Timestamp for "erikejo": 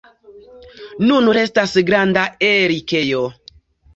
2.47-3.21